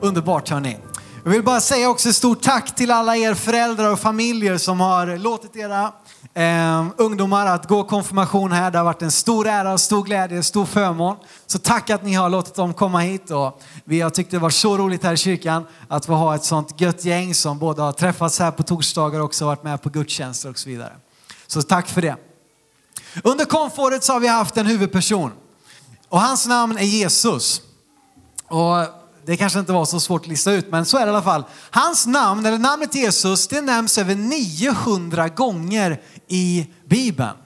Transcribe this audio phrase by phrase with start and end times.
[0.00, 0.78] Underbart hörni.
[1.24, 5.18] Jag vill bara säga också stort tack till alla er föräldrar och familjer som har
[5.18, 5.92] låtit era
[6.34, 8.70] eh, ungdomar att gå konfirmation här.
[8.70, 11.16] Det har varit en stor ära, stor glädje, stor förmån.
[11.46, 13.30] Så tack att ni har låtit dem komma hit.
[13.30, 16.44] Och vi har tyckt det var så roligt här i kyrkan att få ha ett
[16.44, 19.88] sånt gött gäng som både har träffats här på torsdagar och också varit med på
[19.88, 20.92] gudstjänster och så vidare.
[21.46, 22.16] Så tack för det.
[23.24, 25.32] Under konfåret så har vi haft en huvudperson
[26.08, 27.62] och hans namn är Jesus.
[28.48, 28.95] Och
[29.26, 31.22] det kanske inte var så svårt att lista ut, men så är det i alla
[31.22, 31.44] fall.
[31.70, 37.36] Hans namn, eller namnet Jesus, det nämns över 900 gånger i Bibeln.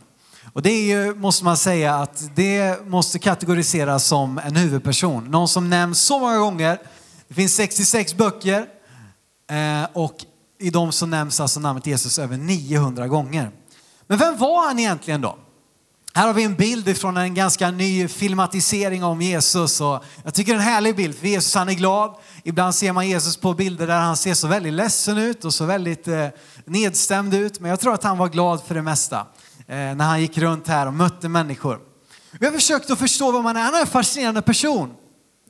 [0.53, 5.31] Och det är ju, måste man säga, att det måste kategoriseras som en huvudperson.
[5.31, 6.79] Någon som nämns så många gånger.
[7.29, 8.67] Det finns 66 böcker
[9.51, 10.17] eh, och
[10.59, 13.51] i dem så nämns alltså namnet Jesus över 900 gånger.
[14.07, 15.39] Men vem var han egentligen då?
[16.13, 19.81] Här har vi en bild från en ganska ny filmatisering om Jesus.
[19.81, 22.15] Och jag tycker det är en härlig bild, för Jesus han är glad.
[22.45, 25.65] Ibland ser man Jesus på bilder där han ser så väldigt ledsen ut och så
[25.65, 26.27] väldigt eh,
[26.65, 27.61] nedstämd ut.
[27.61, 29.19] Men jag tror att han var glad för det mesta
[29.67, 31.79] eh, när han gick runt här och mötte människor.
[32.33, 33.61] Vi har försökt att förstå vad man är.
[33.61, 34.91] Han är en fascinerande person.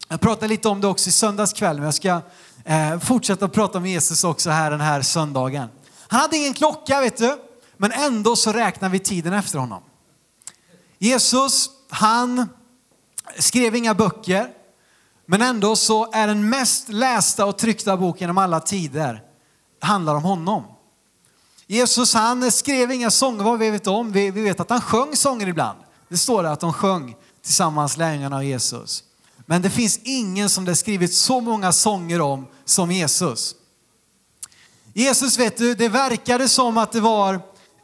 [0.08, 2.20] Jag pratade lite om det också i söndags kväll, men jag ska
[2.64, 5.68] eh, fortsätta att prata om Jesus också här den här söndagen.
[6.08, 7.36] Han hade ingen klocka, vet du,
[7.76, 9.82] men ändå så räknar vi tiden efter honom.
[11.02, 12.48] Jesus, han
[13.38, 14.48] skrev inga böcker,
[15.26, 19.22] men ändå så är den mest lästa och tryckta boken genom alla tider
[19.80, 20.64] handlar om honom.
[21.66, 24.12] Jesus han skrev inga sånger vad vi vet om.
[24.12, 25.78] Vi, vi vet att han sjöng sånger ibland.
[26.08, 29.04] Det står det att de sjöng tillsammans lärjungarna och Jesus.
[29.36, 33.54] Men det finns ingen som det skrivits så många sånger om som Jesus.
[34.94, 37.40] Jesus vet du, det verkade som att det var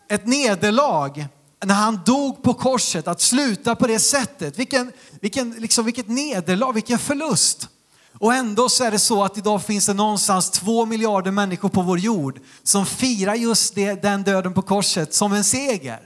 [0.08, 1.28] ett nederlag
[1.64, 4.58] när han dog på korset, att sluta på det sättet.
[4.58, 7.68] Vilken, vilken, liksom, vilket nederlag, vilken förlust.
[8.18, 11.82] Och ändå så är det så att idag finns det någonstans två miljarder människor på
[11.82, 16.00] vår jord som firar just det, den döden på korset som en seger.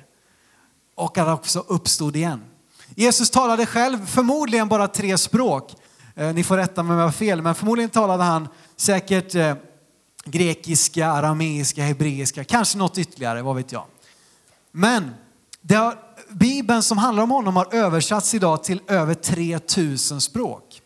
[0.94, 2.44] Och att han också uppstod igen.
[2.94, 5.74] Jesus talade själv förmodligen bara tre språk.
[6.14, 9.54] Eh, ni får rätta mig om jag har fel, men förmodligen talade han säkert eh,
[10.24, 13.84] grekiska, arameiska, hebreiska, kanske något ytterligare, vad vet jag.
[14.72, 15.10] Men
[15.68, 15.98] har,
[16.30, 20.82] Bibeln som handlar om honom har översatts idag till över 3000 språk.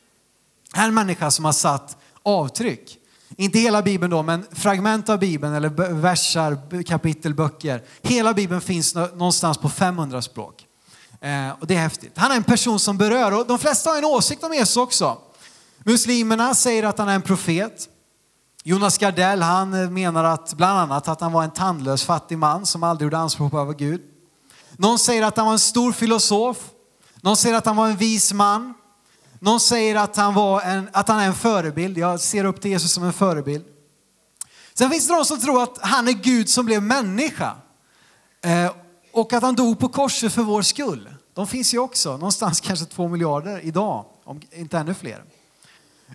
[0.72, 2.98] Det Här är en människa som har satt avtryck.
[3.36, 7.82] Inte hela Bibeln då, men fragment av Bibeln eller versar, kapitel, böcker.
[8.02, 10.66] Hela Bibeln finns någonstans på 500 språk.
[11.20, 12.12] Eh, och det är häftigt.
[12.16, 15.18] Han är en person som berör och de flesta har en åsikt om Jesus också.
[15.78, 17.88] Muslimerna säger att han är en profet.
[18.64, 22.66] Jonas Gardell han eh, menar att bland annat att han var en tandlös fattig man
[22.66, 24.00] som aldrig gjorde anspråk på att vara Gud.
[24.76, 26.70] Någon säger att han var en stor filosof.
[27.20, 28.74] Någon säger att han var en vis man.
[29.38, 31.98] Någon säger att han, var en, att han är en förebild.
[31.98, 33.64] Jag ser upp till Jesus som en förebild.
[34.74, 37.56] Sen finns det de som tror att han är Gud som blev människa.
[38.44, 38.72] Eh,
[39.12, 41.08] och att han dog på korset för vår skull.
[41.34, 45.24] De finns ju också, någonstans kanske två miljarder idag, om inte ännu fler.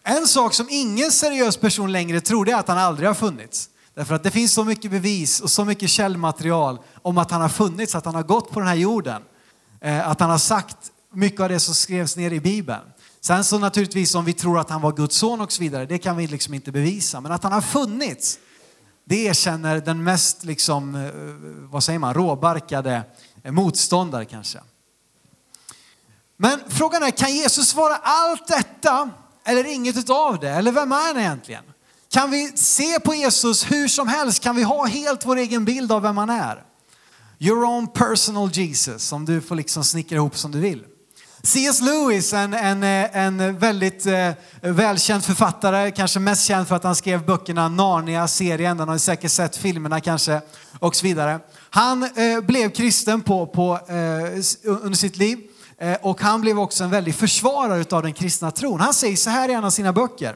[0.03, 3.69] En sak som ingen seriös person längre tror är att han aldrig har funnits.
[3.93, 7.49] Därför att det finns så mycket bevis och så mycket källmaterial om att han har
[7.49, 9.21] funnits, att han har gått på den här jorden.
[9.81, 10.77] Eh, att han har sagt
[11.13, 12.81] mycket av det som skrevs ner i Bibeln.
[13.21, 15.97] Sen så naturligtvis om vi tror att han var Guds son och så vidare, det
[15.97, 17.21] kan vi liksom inte bevisa.
[17.21, 18.39] Men att han har funnits,
[19.05, 21.11] det erkänner den mest, liksom, eh,
[21.71, 23.03] vad säger man, råbarkade
[23.43, 24.59] eh, motståndare kanske.
[26.37, 29.09] Men frågan är, kan Jesus vara allt detta
[29.45, 30.49] eller inget utav det?
[30.49, 31.63] Eller vem är han egentligen?
[32.11, 34.43] Kan vi se på Jesus hur som helst?
[34.43, 36.63] Kan vi ha helt vår egen bild av vem han är?
[37.39, 40.83] Your own personal Jesus, som du får liksom snickra ihop som du vill.
[41.43, 41.81] C.S.
[41.81, 46.95] Lewis, en, en, eh, en väldigt eh, välkänd författare, kanske mest känd för att han
[46.95, 50.41] skrev böckerna Narnia-serien, den har ni säkert sett filmerna kanske
[50.79, 51.39] och så vidare.
[51.69, 55.39] Han eh, blev kristen på, på, eh, under sitt liv
[55.77, 58.79] eh, och han blev också en väldig försvarare av den kristna tron.
[58.79, 60.35] Han säger så här i en av sina böcker.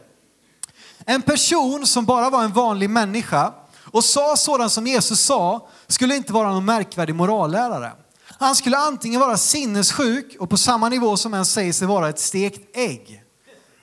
[1.05, 3.53] En person som bara var en vanlig människa
[3.91, 7.91] och sa sådant som Jesus sa skulle inte vara någon märkvärdig morallärare.
[8.39, 12.19] Han skulle antingen vara sinnessjuk och på samma nivå som en säger sig vara ett
[12.19, 13.23] stekt ägg.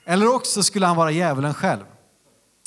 [0.05, 1.83] Eller också skulle han vara djävulen själv.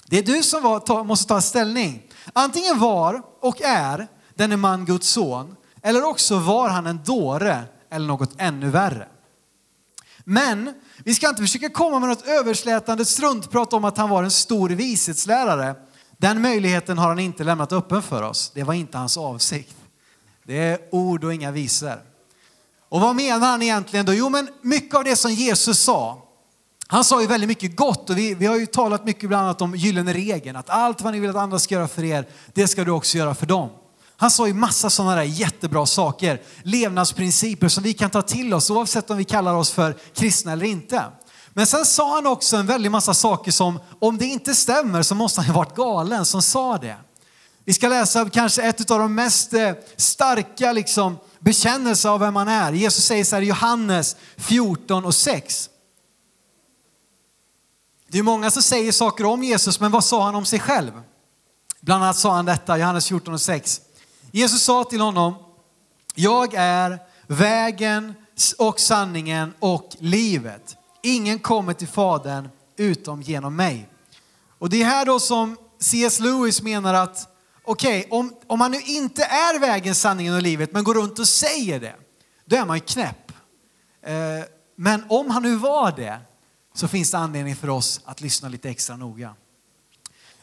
[0.06, 2.02] Det är du som var, ta, måste ta ställning.
[2.32, 8.06] Antingen var och är denne man Guds son, eller också var han en dåre eller
[8.06, 9.08] något ännu värre.
[10.24, 10.74] Men
[11.04, 14.68] vi ska inte försöka komma med något överslätande struntprat om att han var en stor
[14.68, 15.74] vishetslärare.
[16.18, 18.52] Den möjligheten har han inte lämnat öppen för oss.
[18.54, 19.76] Det var inte hans avsikt.
[20.46, 22.02] Det är ord och inga visor.
[22.88, 24.14] Och vad menar han egentligen då?
[24.14, 26.20] Jo, men mycket av det som Jesus sa.
[26.86, 29.62] Han sa ju väldigt mycket gott och vi, vi har ju talat mycket bland annat
[29.62, 30.56] om gyllene regeln.
[30.56, 33.18] Att allt vad ni vill att andra ska göra för er, det ska du också
[33.18, 33.70] göra för dem.
[34.24, 38.70] Han sa ju massa sådana där jättebra saker, levnadsprinciper som vi kan ta till oss
[38.70, 41.02] oavsett om vi kallar oss för kristna eller inte.
[41.52, 45.14] Men sen sa han också en väldig massa saker som, om det inte stämmer så
[45.14, 46.96] måste han ha varit galen som sa det.
[47.64, 52.48] Vi ska läsa kanske ett av de mest eh, starka liksom, bekännelser av vem han
[52.48, 52.72] är.
[52.72, 55.70] Jesus säger så här i Johannes 14 och 6.
[58.08, 60.92] Det är många som säger saker om Jesus, men vad sa han om sig själv?
[61.80, 63.80] Bland annat sa han detta, Johannes 14 och 6.
[64.36, 65.34] Jesus sa till honom,
[66.14, 68.14] jag är vägen
[68.58, 70.76] och sanningen och livet.
[71.02, 73.88] Ingen kommer till Fadern utom genom mig.
[74.58, 76.20] Och det är här då som C.S.
[76.20, 77.28] Lewis menar att
[77.64, 81.18] okej, okay, om, om man nu inte är vägen, sanningen och livet men går runt
[81.18, 81.94] och säger det,
[82.44, 83.32] då är man ju knäpp.
[84.02, 84.14] Eh,
[84.76, 86.18] men om han nu var det
[86.74, 89.34] så finns det anledning för oss att lyssna lite extra noga.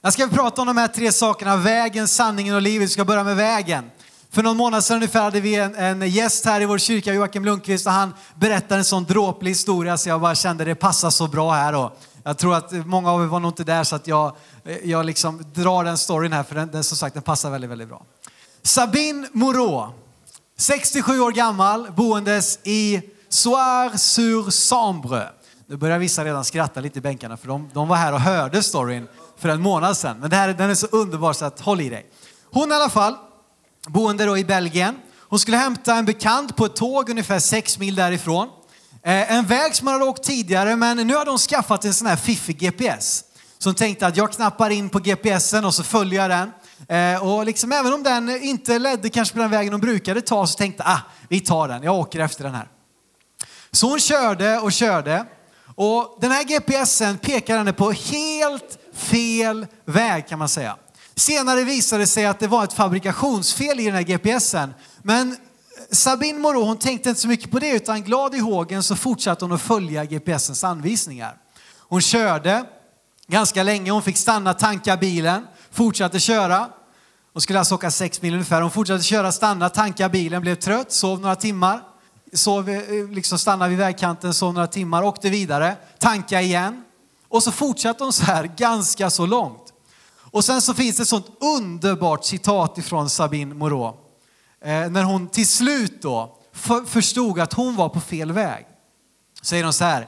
[0.03, 2.87] Jag ska prata om de här tre sakerna, vägen, sanningen och livet.
[2.87, 3.91] Vi ska börja med vägen.
[4.31, 7.45] För någon månad sedan ungefär hade vi en, en gäst här i vår kyrka, Joakim
[7.45, 11.27] Lundqvist, och han berättade en sån dråplig historia så jag bara kände det passar så
[11.27, 11.75] bra här.
[11.75, 14.35] Och jag tror att många av er var nog inte där så att jag,
[14.83, 17.87] jag liksom drar den storyn här för den, den, som sagt, den passar väldigt, väldigt
[17.87, 18.05] bra.
[18.63, 19.93] Sabine Moreau,
[20.57, 25.29] 67 år gammal, boendes i Soir-sur-Sambre.
[25.67, 28.63] Nu börjar vissa redan skratta lite i bänkarna för de, de var här och hörde
[28.63, 29.07] storyn
[29.41, 30.19] för en månad sedan.
[30.19, 32.05] Men det här, den är så underbar så att håll i dig.
[32.51, 33.15] Hon i alla fall,
[33.87, 34.95] boende då i Belgien.
[35.17, 38.47] Hon skulle hämta en bekant på ett tåg ungefär sex mil därifrån.
[39.03, 42.07] Eh, en väg som hon hade åkt tidigare men nu hade hon skaffat en sån
[42.07, 43.23] här fiffig GPS.
[43.57, 46.51] Så hon tänkte att jag knappar in på GPSen och så följer jag den.
[46.97, 50.47] Eh, och liksom, även om den inte ledde kanske på den vägen hon brukade ta
[50.47, 52.67] så tänkte jag, ah, vi tar den, jag åker efter den här.
[53.71, 55.25] Så hon körde och körde.
[55.75, 60.77] Och den här GPSen pekar henne på helt fel väg kan man säga.
[61.15, 64.73] Senare visade det sig att det var ett fabrikationsfel i den här GPSen.
[65.03, 65.37] Men
[65.91, 69.45] Sabine Moreau hon tänkte inte så mycket på det utan glad i hågen så fortsatte
[69.45, 71.37] hon att följa GPSens anvisningar.
[71.77, 72.65] Hon körde
[73.27, 76.69] ganska länge, hon fick stanna, tanka bilen, fortsatte köra.
[77.33, 78.61] Hon skulle alltså åka sex mil ungefär.
[78.61, 81.81] Hon fortsatte köra, stanna, tanka bilen, blev trött, sov några timmar.
[82.33, 86.83] Sov, eh, liksom stannade vid vägkanten, sov några timmar, åkte vidare, tanka igen.
[87.31, 89.73] Och så fortsatte hon så här ganska så långt.
[90.31, 93.93] Och sen så finns det ett sånt underbart citat ifrån Sabine Moreau.
[94.65, 96.37] Eh, när hon till slut då
[96.87, 98.65] förstod att hon var på fel väg.
[99.41, 100.07] Säger hon så här.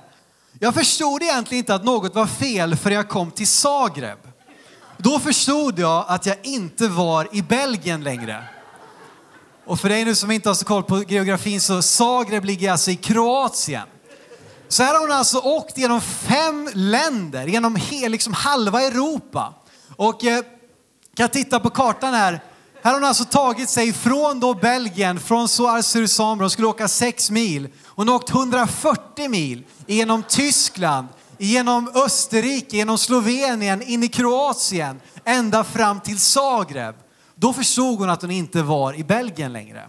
[0.60, 4.20] Jag förstod egentligen inte att något var fel för jag kom till Zagreb.
[4.98, 8.44] Då förstod jag att jag inte var i Belgien längre.
[9.66, 12.92] Och för dig nu som inte har så koll på geografin så Zagreb ligger alltså
[12.92, 13.88] i Kroatien.
[14.74, 19.54] Så här har hon alltså åkt genom fem länder, genom hel, liksom halva Europa.
[19.96, 20.44] Och eh,
[21.16, 22.32] kan titta på kartan här.
[22.84, 26.44] Här har hon alltså tagit sig från då Belgien, från Soar-sur-Sambre.
[26.44, 27.68] Hon skulle åka sex mil.
[27.86, 35.64] Hon har åkt 140 mil genom Tyskland, genom Österrike, genom Slovenien, in i Kroatien, ända
[35.64, 36.96] fram till Zagreb.
[37.36, 39.88] Då förstod hon att hon inte var i Belgien längre.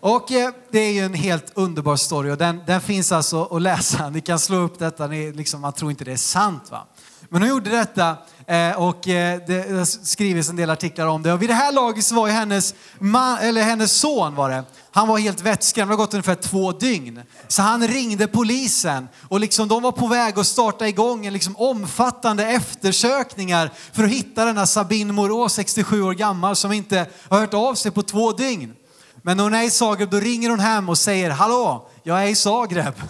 [0.00, 3.62] Och eh, det är ju en helt underbar story och den, den finns alltså att
[3.62, 4.10] läsa.
[4.10, 6.70] Ni kan slå upp detta, ni, liksom, man tror inte det är sant.
[6.70, 6.86] va.
[7.32, 8.16] Men hon gjorde detta
[8.46, 11.32] eh, och eh, det det skrivits en del artiklar om det.
[11.32, 14.64] Och vid det här laget så var ju hennes, man, eller hennes son var det,
[14.90, 17.22] han var helt vettskrämd, det har gått ungefär två dygn.
[17.48, 21.56] Så han ringde polisen och liksom, de var på väg att starta igång en liksom
[21.56, 27.54] omfattande eftersökningar för att hitta denna Sabine Moreau, 67 år gammal, som inte har hört
[27.54, 28.74] av sig på två dygn.
[29.22, 32.26] Men när hon är i Zagreb då ringer hon hem och säger hallå, jag är
[32.26, 32.94] i Zagreb.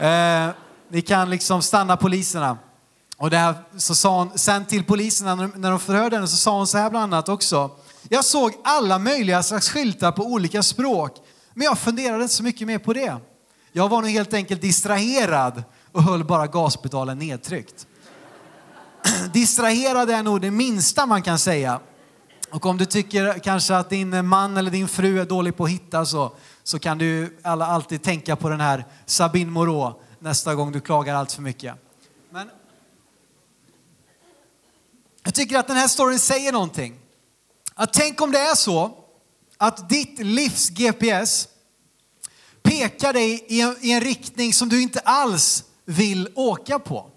[0.00, 0.48] Eh,
[0.90, 2.58] ni kan liksom stanna poliserna.
[3.16, 6.66] Och det så sa hon sen till poliserna när de förhörde henne så sa hon
[6.66, 7.70] så här bland annat också.
[8.08, 11.16] Jag såg alla möjliga slags skyltar på olika språk,
[11.54, 13.16] men jag funderade inte så mycket mer på det.
[13.72, 17.86] Jag var nog helt enkelt distraherad och höll bara gaspedalen nedtryckt.
[19.32, 21.80] distraherad är nog det minsta man kan säga.
[22.52, 25.70] Och om du tycker kanske att din man eller din fru är dålig på att
[25.70, 30.72] hitta så, så kan du alla alltid tänka på den här Sabine Moreau nästa gång
[30.72, 31.74] du klagar allt för mycket.
[32.30, 32.50] Men
[35.34, 36.98] tycker att den här storyn säger någonting.
[37.74, 38.94] Att tänk om det är så
[39.56, 41.48] att ditt livs GPS
[42.62, 47.10] pekar dig i en, i en riktning som du inte alls vill åka på.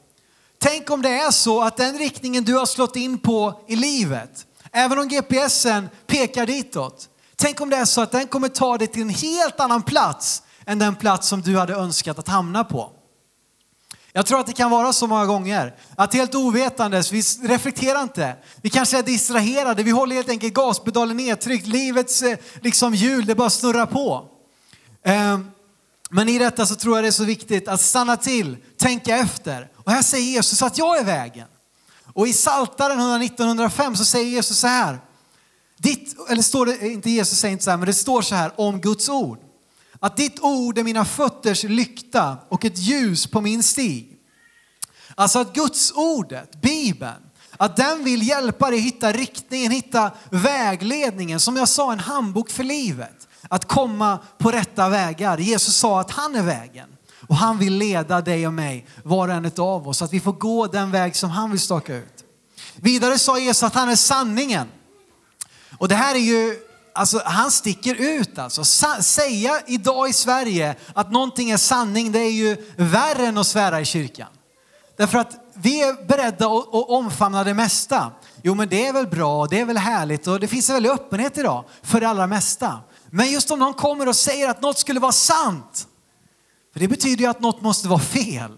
[0.57, 4.47] Tänk om det är så att den riktningen du har slått in på i livet,
[4.73, 8.87] även om GPSen pekar ditåt, tänk om det är så att den kommer ta dig
[8.87, 12.91] till en helt annan plats än den plats som du hade önskat att hamna på.
[14.15, 18.35] Jag tror att det kan vara så många gånger att helt ovetandes, vi reflekterar inte.
[18.61, 21.67] Vi kanske är distraherade, vi håller helt enkelt gaspedalen nedtryckt.
[21.67, 24.25] Livets eh, liksom hjul, det bara snurrar på.
[25.05, 25.51] Ehm,
[26.09, 29.69] men i detta så tror jag det är så viktigt att stanna till, tänka efter.
[29.75, 31.47] Och här säger Jesus att jag är vägen.
[32.13, 34.99] Och i Saltaren 119.105 så säger Jesus så här.
[35.77, 38.51] Ditt, eller står det, inte Jesus säger inte så här, men det står så här
[38.55, 39.39] om Guds ord.
[39.99, 44.17] Att ditt ord är mina fötters lykta och ett ljus på min stig.
[45.15, 51.39] Alltså att Guds ordet, Bibeln, att den vill hjälpa dig hitta riktningen, hitta vägledningen.
[51.39, 53.27] Som jag sa, en handbok för livet.
[53.47, 55.37] Att komma på rätta vägar.
[55.37, 56.89] Jesus sa att han är vägen.
[57.33, 60.19] Och han vill leda dig och mig, var och en av oss, så att vi
[60.19, 62.23] får gå den väg som han vill staka ut.
[62.75, 64.67] Vidare sa Jesus att han är sanningen.
[65.77, 66.57] Och det här är ju
[66.93, 68.63] alltså, han sticker ut alltså.
[69.01, 73.81] säga idag i Sverige att någonting är sanning, det är ju värre än att svära
[73.81, 74.29] i kyrkan.
[74.97, 78.11] Därför att vi är beredda att, att omfamna det mesta.
[78.41, 80.89] Jo men det är väl bra, det är väl härligt och det finns en väldig
[80.89, 82.79] öppenhet idag för det allra mesta.
[83.09, 85.87] Men just om någon kommer och säger att något skulle vara sant,
[86.73, 88.51] för det betyder ju att något måste vara fel.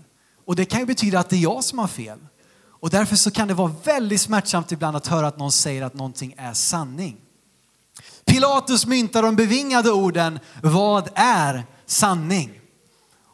[0.46, 2.20] Och det kan ju betyda att det är jag som har fel.
[2.68, 5.94] Och därför så kan det vara väldigt smärtsamt ibland att höra att någon säger att
[5.94, 7.18] någonting är sanning.
[8.26, 12.60] Pilatus myntar de bevingade orden, vad är sanning?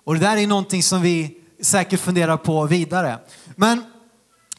[0.04, 3.20] Och det där är någonting som vi säkert funderar på vidare.
[3.56, 3.90] Men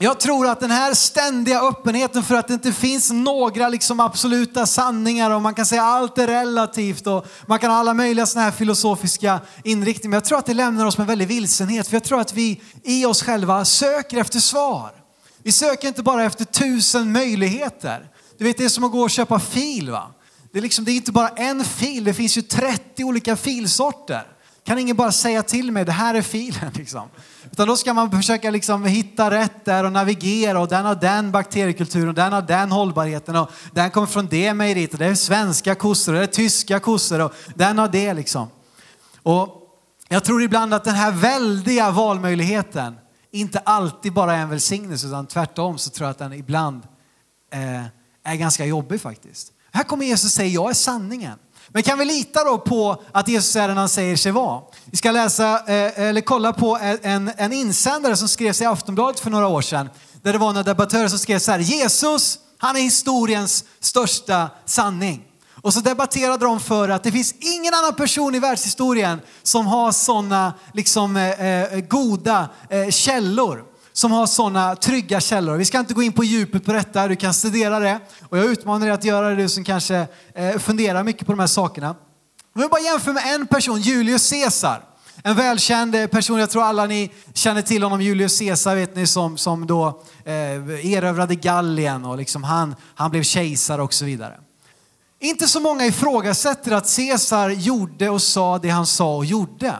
[0.02, 4.66] jag tror att den här ständiga öppenheten för att det inte finns några liksom absoluta
[4.66, 8.44] sanningar och man kan säga allt är relativt och man kan ha alla möjliga sådana
[8.44, 10.10] här filosofiska inriktningar.
[10.10, 12.60] Men jag tror att det lämnar oss med väldigt vilsenhet för jag tror att vi
[12.82, 14.90] i oss själva söker efter svar.
[15.42, 18.10] Vi söker inte bara efter tusen möjligheter.
[18.38, 20.14] Du vet det är som att gå och köpa fil va.
[20.52, 24.26] Det är, liksom, det är inte bara en fil, det finns ju 30 olika filsorter.
[24.64, 27.08] Kan ingen bara säga till mig, det här är filen liksom.
[27.50, 31.30] Utan då ska man försöka liksom hitta rätt där och navigera och den har den
[31.30, 35.14] bakteriekulturen och den har den hållbarheten och den kommer från det mejeriet och det är
[35.14, 38.48] svenska kossor och det är tyska kossor och den har det liksom.
[39.22, 39.48] Och
[40.08, 42.94] jag tror ibland att den här väldiga valmöjligheten
[43.30, 46.82] inte alltid bara är en välsignelse utan tvärtom så tror jag att den ibland
[47.52, 47.84] eh,
[48.24, 49.52] är ganska jobbig faktiskt.
[49.72, 51.38] Här kommer Jesus och säger, jag är sanningen.
[51.72, 54.62] Men kan vi lita då på att Jesus är den han säger sig vara?
[54.84, 59.30] Vi ska läsa, eh, eller kolla på en, en insändare som skrevs i Aftonbladet för
[59.30, 59.90] några år sedan.
[60.22, 65.24] Där det var några debattörer som skrev så här, Jesus, han är historiens största sanning.
[65.62, 69.92] Och så debatterade de för att det finns ingen annan person i världshistorien som har
[69.92, 75.56] sådana liksom, eh, eh, goda eh, källor som har sådana trygga källor.
[75.56, 78.00] Vi ska inte gå in på djupet på detta, du kan studera det.
[78.28, 81.38] Och jag utmanar dig att göra det, du som kanske eh, funderar mycket på de
[81.38, 81.90] här sakerna.
[82.54, 84.82] Om vi bara jämför med en person, Julius Caesar.
[85.24, 89.06] En välkänd eh, person, jag tror alla ni känner till honom, Julius Caesar vet ni
[89.06, 94.40] som, som då eh, erövrade Gallien och liksom han, han blev kejsare och så vidare.
[95.20, 99.74] Inte så många ifrågasätter att Caesar gjorde och sa det han sa och gjorde.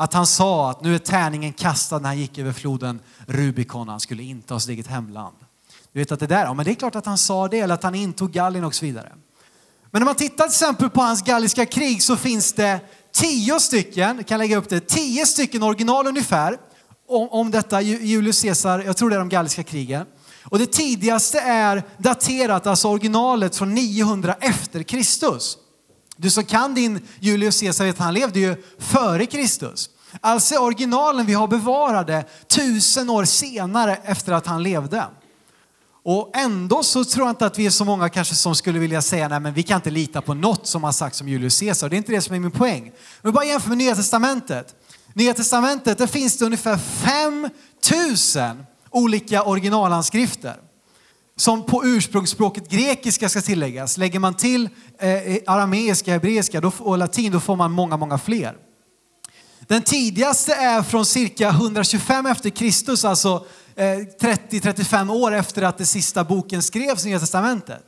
[0.00, 4.00] Att han sa att nu är tärningen kastad när han gick över floden Rubikon, han
[4.00, 5.36] skulle inta sitt eget hemland.
[5.92, 7.74] Du vet att det där, ja men det är klart att han sa det, eller
[7.74, 9.12] att han intog Gallien och så vidare.
[9.90, 12.80] Men om man tittar till exempel på hans galliska krig så finns det
[13.12, 16.58] tio stycken, kan lägga upp det, tio stycken original ungefär
[17.08, 20.06] om, om detta Julius Caesar, jag tror det är de galliska krigen.
[20.42, 25.58] Och det tidigaste är daterat, alltså originalet från 900 efter Kristus.
[26.20, 29.90] Du som kan din Julius Caesar vet att han levde ju före Kristus.
[30.20, 35.04] Alltså originalen vi har bevarade tusen år senare efter att han levde.
[36.04, 39.02] Och ändå så tror jag inte att vi är så många kanske som skulle vilja
[39.02, 41.88] säga nej men vi kan inte lita på något som har sagts om Julius Caesar.
[41.88, 42.92] Det är inte det som är min poäng.
[43.22, 44.74] Men bara jämför med Nya Testamentet.
[45.14, 50.56] Nya Testamentet, där finns det ungefär 5000 olika originalanskrifter.
[51.38, 53.96] Som på ursprungsspråket grekiska ska tilläggas.
[53.96, 54.68] Lägger man till
[54.98, 58.56] eh, arameiska, hebreiska och latin då får man många, många fler.
[59.60, 65.86] Den tidigaste är från cirka 125 efter Kristus, alltså eh, 30-35 år efter att den
[65.86, 67.84] sista boken skrevs i Nya Testamentet.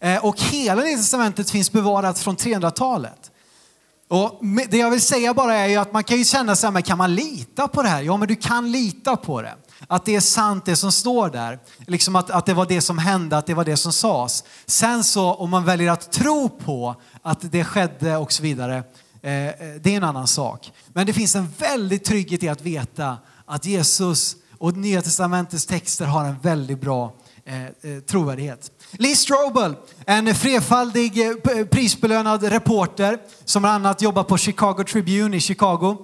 [0.00, 3.29] Eh, och hela Nya Testamentet finns bevarat från 300-talet.
[4.10, 6.82] Och det jag vill säga bara är ju att man kan ju känna sig, men
[6.82, 8.02] kan man lita på det här?
[8.02, 9.54] Ja, men du kan lita på det.
[9.86, 11.58] Att det är sant det som står där.
[11.86, 14.44] Liksom att, att det var det som hände, att det var det som sades.
[14.66, 18.82] Sen så om man väljer att tro på att det skedde och så vidare,
[19.22, 20.72] eh, eh det är en annan sak.
[20.88, 26.04] Men det finns en väldig trygghet i att veta att Jesus och Nya Testamentets texter
[26.04, 27.12] har en väldigt bra
[27.44, 28.70] eh, eh trovärdighet.
[28.92, 29.74] Lee Strobel,
[30.06, 35.96] en flerfaldig eh, prisbelönad reporter som bland annat jobbar på Chicago Tribune i Chicago.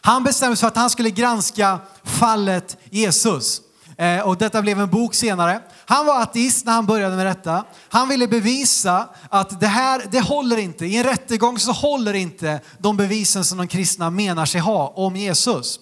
[0.00, 3.60] Han bestämde sig för att han skulle granska fallet Jesus.
[3.98, 5.60] Eh, och detta blev en bok senare.
[5.86, 7.64] Han var ateist när han började med detta.
[7.88, 10.86] Han ville bevisa att det här, det håller inte.
[10.86, 15.16] I en rättegång så håller inte de bevisen som de kristna menar sig ha om
[15.16, 15.80] Jesus.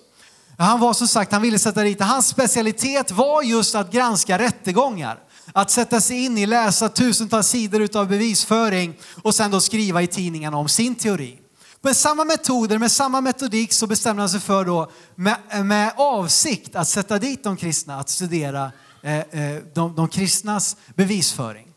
[0.59, 5.19] Han var som sagt, han ville sätta dit Hans specialitet var just att granska rättegångar.
[5.53, 10.07] Att sätta sig in i, läsa tusentals sidor av bevisföring och sen då skriva i
[10.07, 11.39] tidningarna om sin teori.
[11.81, 16.77] Med samma metoder, med samma metodik så bestämde han sig för då med, med avsikt
[16.77, 18.73] att sätta dit de kristna, att studera
[19.03, 21.69] eh, eh, de, de kristnas bevisföring.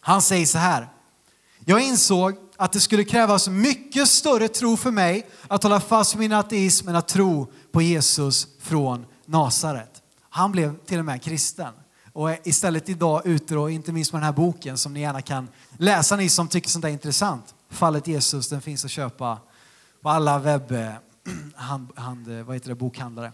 [0.00, 0.88] Han säger så här.
[1.64, 6.20] Jag insåg att det skulle krävas mycket större tro för mig att hålla fast vid
[6.20, 10.02] min ateism än att tro på Jesus från Nasaret.
[10.30, 11.72] Han blev till och med kristen
[12.12, 15.22] och är istället idag ute och inte minst med den här boken som ni gärna
[15.22, 17.54] kan läsa ni som tycker sånt är intressant.
[17.70, 19.38] Fallet Jesus, den finns att köpa
[20.02, 20.92] på alla webb, eh,
[21.54, 23.32] hand, hand, eh, vad heter det, bokhandlare.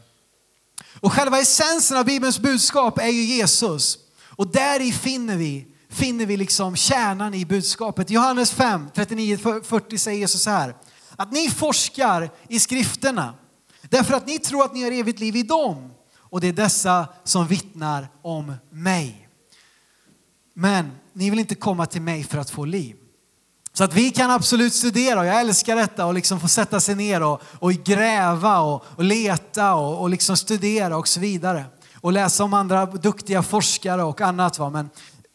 [1.01, 3.99] Och själva essensen av Bibelns budskap är ju Jesus.
[4.25, 8.11] Och där i finner vi, finner vi liksom kärnan i budskapet.
[8.11, 10.75] Johannes 5, 39-40 säger Jesus så här.
[11.17, 13.35] Att ni forskar i skrifterna
[13.83, 15.91] därför att ni tror att ni har evigt liv i dem.
[16.31, 19.29] Och det är dessa som vittnar om mig.
[20.55, 22.97] Men ni vill inte komma till mig för att få liv.
[23.73, 26.95] Så att vi kan absolut studera och jag älskar detta och liksom få sätta sig
[26.95, 31.65] ner och, och gräva och, och leta och, och liksom studera och så vidare.
[32.01, 34.59] Och läsa om andra duktiga forskare och annat.
[34.59, 34.71] Va?
[34.71, 34.91] Men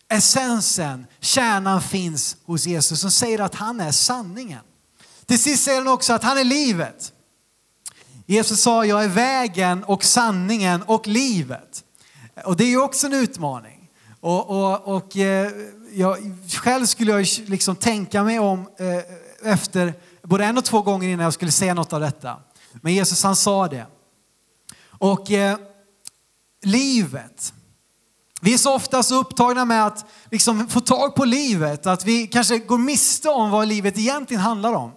[0.10, 4.62] essensen, kärnan finns hos Jesus som säger att han är sanningen.
[5.26, 7.14] Till sist säger han också att han är livet.
[8.26, 11.84] Jesus sa, jag är vägen och sanningen och livet.
[12.46, 13.90] Och det är ju också en utmaning.
[14.20, 15.52] Och, och, och eh,
[15.94, 16.18] jag,
[16.50, 21.24] själv skulle jag liksom tänka mig om eh, efter både en och två gånger innan
[21.24, 22.38] jag skulle säga något av detta.
[22.74, 23.86] Men Jesus han sa det.
[24.88, 25.58] Och eh,
[26.64, 27.54] livet.
[28.42, 32.28] Vi är så ofta så upptagna med att liksom få tag på livet att vi
[32.28, 34.92] kanske går miste om vad livet egentligen handlar om.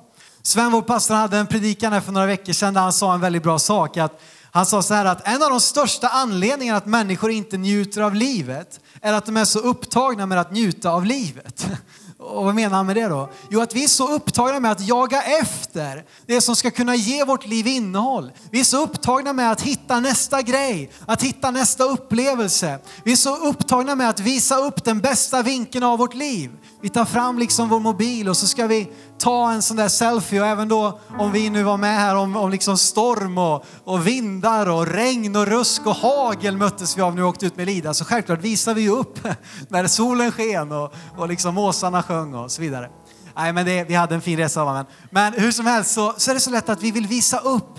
[0.47, 3.21] Sven, vår pastor, hade en predikan här för några veckor sedan där han sa en
[3.21, 3.97] väldigt bra sak.
[3.97, 8.03] Att han sa så här att en av de största anledningarna att människor inte njuter
[8.03, 11.67] av livet är att de är så upptagna med att njuta av livet.
[12.19, 13.31] Och vad menar han med det då?
[13.51, 17.25] Jo, att vi är så upptagna med att jaga efter det som ska kunna ge
[17.25, 18.33] vårt liv innehåll.
[18.51, 22.79] Vi är så upptagna med att hitta nästa grej, att hitta nästa upplevelse.
[23.05, 26.51] Vi är så upptagna med att visa upp den bästa vinkeln av vårt liv.
[26.83, 30.41] Vi tar fram liksom vår mobil och så ska vi ta en sån där selfie
[30.41, 34.07] och även då om vi nu var med här om, om liksom storm och, och
[34.07, 37.67] vindar och regn och rusk och hagel möttes vi av när vi åkte ut med
[37.67, 37.95] Lida.
[37.95, 39.19] Så självklart visar vi ju upp
[39.69, 42.91] när solen sken och, och liksom måsarna sjöng och så vidare.
[43.37, 44.65] Nej, men det, vi hade en fin resa.
[44.65, 47.39] Men, men hur som helst så, så är det så lätt att vi vill visa
[47.39, 47.79] upp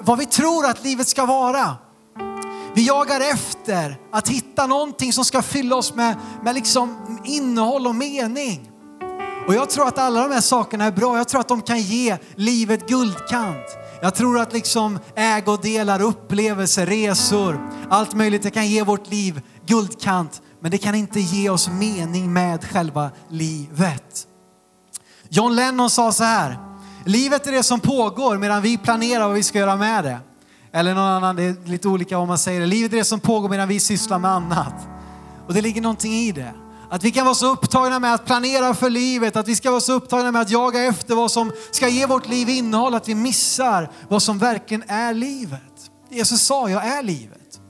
[0.00, 1.76] vad vi tror att livet ska vara.
[2.74, 7.94] Vi jagar efter att hitta någonting som ska fylla oss med, med liksom innehåll och
[7.94, 8.70] mening.
[9.46, 11.16] Och jag tror att alla de här sakerna är bra.
[11.16, 13.66] Jag tror att de kan ge livet guldkant.
[14.02, 20.42] Jag tror att liksom ägodelar, upplevelser, resor, allt möjligt, det kan ge vårt liv guldkant.
[20.60, 24.26] Men det kan inte ge oss mening med själva livet.
[25.28, 26.58] John Lennon sa så här,
[27.04, 30.18] livet är det som pågår medan vi planerar vad vi ska göra med det.
[30.72, 32.66] Eller någon annan, det är lite olika vad man säger.
[32.66, 34.74] Livet är det som pågår medan vi sysslar med annat.
[35.46, 36.54] Och det ligger någonting i det.
[36.90, 39.80] Att vi kan vara så upptagna med att planera för livet, att vi ska vara
[39.80, 43.14] så upptagna med att jaga efter vad som ska ge vårt liv innehåll, att vi
[43.14, 45.62] missar vad som verkligen är livet.
[46.10, 47.60] Jesus sa, jag är livet.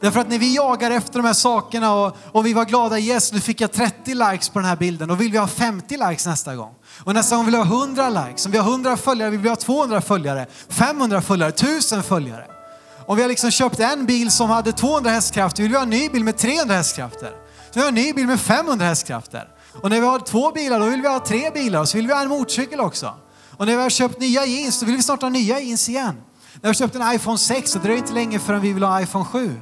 [0.00, 3.32] Därför att när vi jagar efter de här sakerna och, och vi var glada, yes
[3.32, 6.26] nu fick jag 30 likes på den här bilden, då vill vi ha 50 likes
[6.26, 6.74] nästa gång.
[7.04, 8.46] Och nästa gång vill vi ha 100 likes.
[8.46, 12.46] Om vi har 100 följare vill vi ha 200 följare, 500 följare, 1000 följare.
[13.06, 15.90] Om vi har liksom köpt en bil som hade 200 hästkrafter vill vi ha en
[15.90, 17.43] ny bil med 300 hästkrafter.
[17.74, 19.48] Vi har en ny bil med 500 hästkrafter.
[19.82, 22.06] Och när vi har två bilar då vill vi ha tre bilar och så vill
[22.06, 23.14] vi ha en motorcykel också.
[23.56, 26.14] Och när vi har köpt nya jeans då vill vi snart ha nya jeans igen.
[26.54, 28.82] När vi har köpt en iPhone 6 så dröjer det inte länge förrän vi vill
[28.82, 29.60] ha iPhone 7.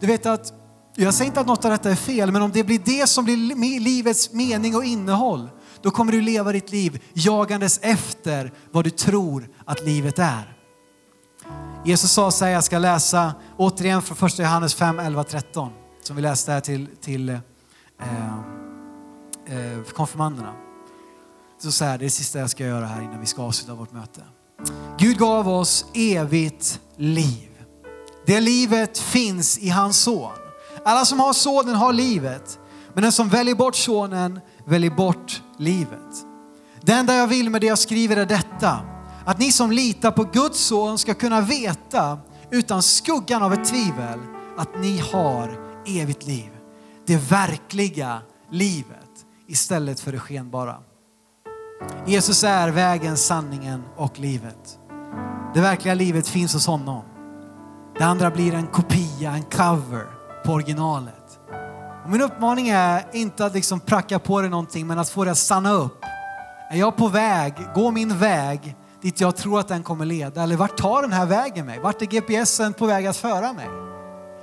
[0.00, 0.52] Du vet att,
[0.94, 3.24] jag säger inte att något av detta är fel, men om det blir det som
[3.24, 5.50] blir livets mening och innehåll,
[5.82, 10.54] då kommer du leva ditt liv jagandes efter vad du tror att livet är.
[11.84, 15.70] Jesus sa så här, jag ska läsa återigen från 1 Johannes 5, 11, 13.
[16.08, 17.36] Som vi läste här till, till eh,
[19.46, 20.54] eh, konfirmanderna.
[21.58, 23.74] Så, så här, det är det sista jag ska göra här innan vi ska avsluta
[23.74, 24.20] vårt möte.
[24.98, 27.48] Gud gav oss evigt liv.
[28.26, 30.32] Det livet finns i hans son.
[30.84, 32.58] Alla som har sonen har livet.
[32.94, 36.26] Men den som väljer bort sonen väljer bort livet.
[36.82, 38.78] Det enda jag vill med det jag skriver är detta.
[39.24, 42.18] Att ni som litar på Guds son ska kunna veta
[42.50, 44.18] utan skuggan av ett tvivel
[44.56, 46.50] att ni har evigt liv.
[47.06, 48.20] Det verkliga
[48.50, 50.76] livet istället för det skenbara.
[52.06, 54.78] Jesus är vägen, sanningen och livet.
[55.54, 57.02] Det verkliga livet finns hos honom.
[57.98, 60.06] Det andra blir en kopia, en cover
[60.44, 61.38] på originalet.
[62.04, 65.30] Och min uppmaning är inte att liksom pracka på dig någonting men att få dig
[65.30, 66.04] att stanna upp.
[66.70, 70.42] Är jag på väg, gå min väg dit jag tror att den kommer leda?
[70.42, 71.78] Eller vart tar den här vägen mig?
[71.78, 73.87] Vart är GPSen på väg att föra mig?